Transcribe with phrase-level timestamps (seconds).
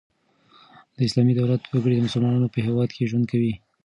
[0.95, 3.53] د اسلامي دولت وګړي د مسلمانانو په هيواد کښي ژوند کوي.